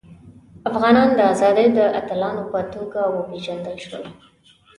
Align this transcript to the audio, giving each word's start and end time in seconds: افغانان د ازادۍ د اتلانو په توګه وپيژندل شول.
افغانان 0.69 1.09
د 1.15 1.19
ازادۍ 1.33 1.67
د 1.77 1.79
اتلانو 1.99 2.43
په 2.51 2.59
توګه 2.73 2.99
وپيژندل 3.15 3.75
شول. 3.85 4.05